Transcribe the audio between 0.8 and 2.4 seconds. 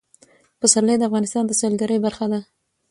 د افغانستان د سیلګرۍ برخه ده.